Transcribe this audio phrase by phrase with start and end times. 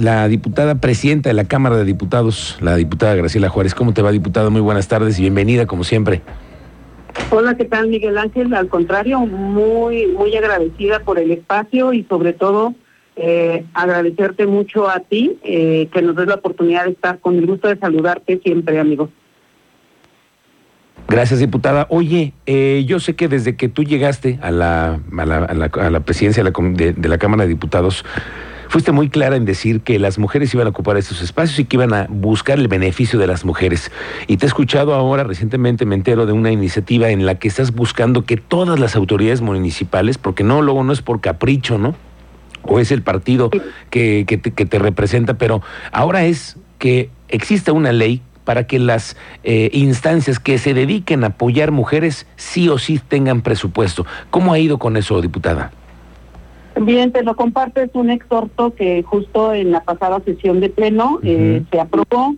[0.00, 3.74] la diputada presidenta de la Cámara de Diputados, la diputada Graciela Juárez.
[3.74, 4.50] ¿Cómo te va, diputada?
[4.50, 6.22] Muy buenas tardes y bienvenida, como siempre.
[7.30, 8.54] Hola, ¿qué tal, Miguel Ángel?
[8.54, 12.74] Al contrario, muy, muy agradecida por el espacio y sobre todo
[13.16, 17.46] eh, agradecerte mucho a ti eh, que nos des la oportunidad de estar con el
[17.46, 19.10] gusto de saludarte siempre, amigo.
[21.08, 21.86] Gracias, diputada.
[21.90, 26.00] Oye, eh, yo sé que desde que tú llegaste a la, a la, a la,
[26.00, 28.04] presidencia de la Cámara de Diputados,
[28.70, 31.76] fuiste muy clara en decir que las mujeres iban a ocupar estos espacios y que
[31.76, 33.90] iban a buscar el beneficio de las mujeres.
[34.28, 37.74] Y te he escuchado ahora, recientemente me entero de una iniciativa en la que estás
[37.74, 41.96] buscando que todas las autoridades municipales, porque no, luego no es por capricho, ¿no?
[42.62, 47.72] O es el partido que, que, te, que te representa, pero ahora es que exista
[47.72, 52.78] una ley para que las eh, instancias que se dediquen a apoyar mujeres sí o
[52.78, 54.06] sí tengan presupuesto.
[54.30, 55.72] ¿Cómo ha ido con eso, diputada?
[56.82, 61.20] Bien, te lo comparto, es un exhorto que justo en la pasada sesión de pleno
[61.22, 62.34] eh, se aprobó,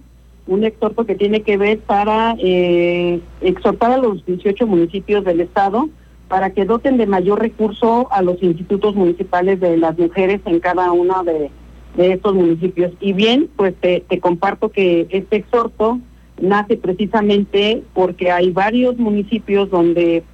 [0.49, 5.89] un exhorto que tiene que ver para eh, exhortar a los 18 municipios del Estado
[6.27, 10.91] para que doten de mayor recurso a los institutos municipales de las mujeres en cada
[10.91, 11.51] uno de,
[11.97, 12.91] estos municipios.
[13.01, 16.01] Y bien, pues te comparto que este exhorto
[16.41, 20.25] nace precisamente porque hay varios municipios donde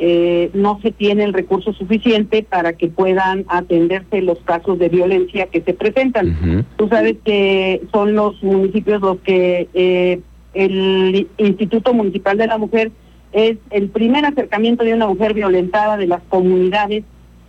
[0.00, 5.46] eh, no se tiene el recurso suficiente para que puedan atenderse los casos de violencia
[5.46, 6.64] que se presentan.
[6.76, 10.20] Tú sabes que son los municipios los que eh,
[10.54, 12.92] el Instituto Municipal de la Mujer
[13.32, 17.02] es el primer acercamiento de una mujer violentada de las comunidades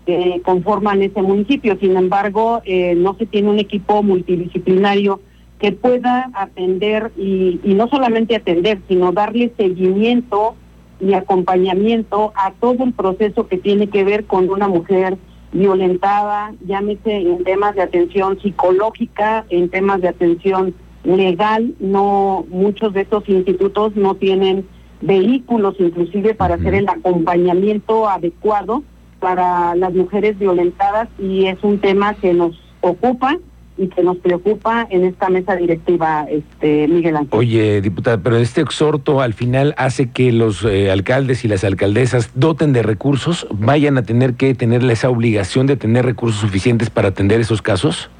[0.07, 1.77] que conforman ese municipio.
[1.79, 5.21] Sin embargo, eh, no se tiene un equipo multidisciplinario
[5.59, 10.55] que pueda atender y, y no solamente atender, sino darle seguimiento
[10.99, 15.17] y acompañamiento a todo el proceso que tiene que ver con una mujer
[15.51, 23.01] violentada, llámese en temas de atención psicológica, en temas de atención legal, no muchos de
[23.01, 24.67] estos institutos no tienen
[25.01, 28.83] vehículos inclusive para hacer el acompañamiento adecuado
[29.19, 33.37] para las mujeres violentadas y es un tema que nos ocupa
[33.79, 37.39] y que nos preocupa en esta mesa directiva, este Miguel Ángel.
[37.39, 42.31] Oye, diputada, pero este exhorto al final hace que los eh, alcaldes y las alcaldesas
[42.35, 47.07] doten de recursos, vayan a tener que tener esa obligación de tener recursos suficientes para
[47.07, 48.11] atender esos casos.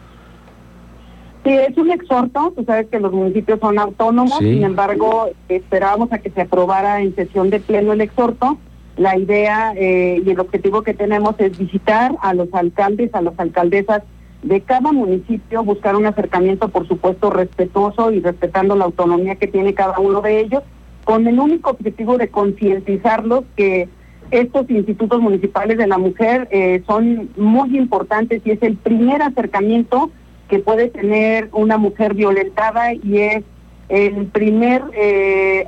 [1.44, 6.20] Sí, es un exhorto, tú sabes que los municipios son autónomos, sin embargo, esperábamos a
[6.20, 8.58] que se aprobara en sesión de pleno el exhorto.
[8.98, 13.40] La idea eh, y el objetivo que tenemos es visitar a los alcaldes, a las
[13.40, 14.04] alcaldesas
[14.44, 19.74] de cada municipio, buscar un acercamiento, por supuesto, respetuoso y respetando la autonomía que tiene
[19.74, 20.64] cada uno de ellos,
[21.04, 23.90] con el único objetivo de concientizarlos que
[24.32, 30.12] estos institutos municipales de la mujer eh, son muy importantes y es el primer acercamiento
[30.48, 33.44] que puede tener una mujer violentada y es
[33.90, 35.66] el primer eh,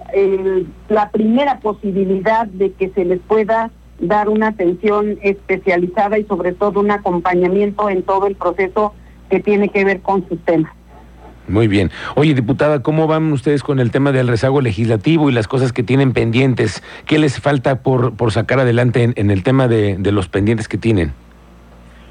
[0.90, 3.72] la primera posibilidad de que se les pueda
[4.02, 8.94] dar una atención especializada y sobre todo un acompañamiento en todo el proceso
[9.30, 10.74] que tiene que ver con sus temas.
[11.48, 11.92] Muy bien.
[12.16, 15.84] Oye, diputada, ¿cómo van ustedes con el tema del rezago legislativo y las cosas que
[15.84, 16.84] tienen pendientes?
[17.06, 20.78] ¿Qué les falta por, por sacar adelante en, el tema de, de, los pendientes que
[20.78, 21.14] tienen?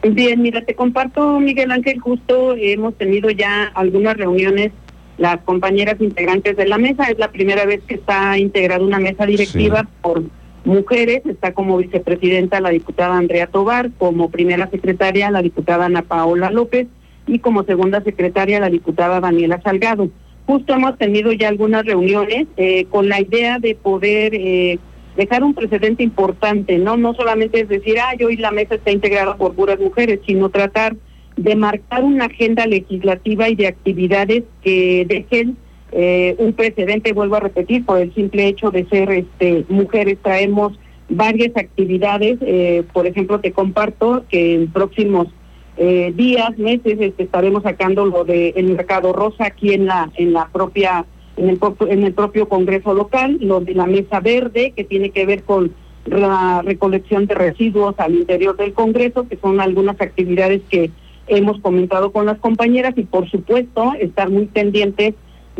[0.03, 4.73] Bien, mira, te comparto, Miguel Ángel, justo hemos tenido ya algunas reuniones,
[5.19, 9.27] las compañeras integrantes de la mesa, es la primera vez que está integrada una mesa
[9.27, 10.23] directiva por
[10.65, 16.51] mujeres, está como vicepresidenta la diputada Andrea Tobar, como primera secretaria la diputada Ana Paola
[16.51, 16.87] López
[17.27, 20.11] y como segunda secretaria la diputada Daniela Salgado.
[20.47, 24.79] Justo hemos tenido ya algunas reuniones eh, con la idea de poder eh,
[25.17, 26.97] dejar un precedente importante, ¿no?
[26.97, 30.97] No solamente es decir, ah, hoy la mesa está integrada por puras mujeres, sino tratar
[31.37, 35.57] de marcar una agenda legislativa y de actividades que dejen
[35.93, 40.79] eh, un precedente, vuelvo a repetir, por el simple hecho de ser este, mujeres, traemos
[41.09, 42.39] varias actividades.
[42.43, 45.29] Eh, por ejemplo, te comparto que en próximos
[45.77, 50.33] eh, días, meses, este, estaremos sacando lo del el mercado rosa aquí en la, en
[50.33, 51.05] la propia,
[51.37, 51.59] en el,
[51.89, 55.73] en el propio Congreso local, lo de la mesa verde, que tiene que ver con
[56.07, 60.91] la recolección de residuos al interior del Congreso, que son algunas actividades que
[61.27, 65.15] hemos comentado con las compañeras y por supuesto estar muy pendientes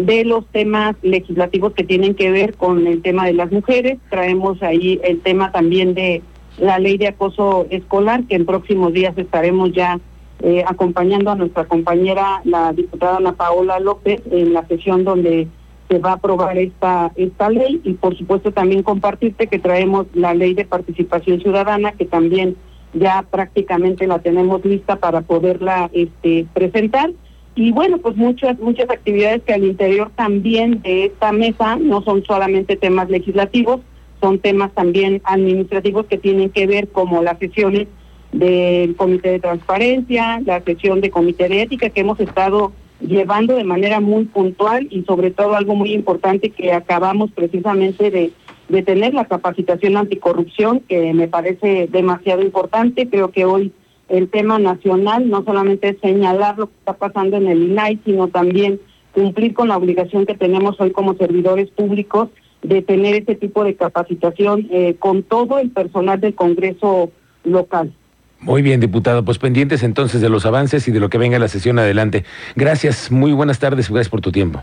[0.07, 3.99] de los temas legislativos que tienen que ver con el tema de las mujeres.
[4.09, 6.23] Traemos ahí el tema también de
[6.59, 9.99] la ley de acoso escolar, que en próximos días estaremos ya
[10.43, 15.49] eh, acompañando a nuestra compañera, la diputada Ana Paola López, en la sesión donde
[15.89, 20.35] se va a aprobar esta, esta ley y por supuesto también compartirte que traemos la
[20.35, 22.57] ley de participación ciudadana, que también
[22.95, 27.11] ya prácticamente la tenemos lista para poderla este, presentar
[27.55, 32.25] y bueno, pues muchas, muchas actividades que al interior también de esta mesa no son
[32.25, 33.81] solamente temas legislativos,
[34.21, 37.89] son temas también administrativos que tienen que ver como las sesiones
[38.33, 43.65] del Comité de Transparencia, la sesión de Comité de Ética que hemos estado llevando de
[43.65, 48.31] manera muy puntual y sobre todo algo muy importante que acabamos precisamente de,
[48.69, 53.09] de tener, la capacitación anticorrupción, que me parece demasiado importante.
[53.09, 53.73] Creo que hoy
[54.11, 58.29] el tema nacional no solamente es señalar lo que está pasando en el INAI, sino
[58.29, 58.81] también
[59.13, 62.29] cumplir con la obligación que tenemos hoy como servidores públicos
[62.63, 67.11] de tener este tipo de capacitación eh, con todo el personal del Congreso
[67.45, 67.93] local.
[68.41, 69.25] Muy bien, diputado.
[69.25, 72.25] Pues pendientes entonces de los avances y de lo que venga la sesión adelante.
[72.57, 74.63] Gracias, muy buenas tardes, gracias por tu tiempo.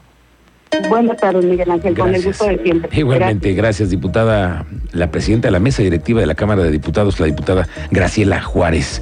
[0.89, 2.89] Buenas tardes, Miguel Ángel, con el gusto de siempre.
[2.97, 3.55] Igualmente, gracias.
[3.55, 7.67] gracias, diputada, la presidenta de la mesa directiva de la Cámara de Diputados, la diputada
[7.91, 9.01] Graciela Juárez.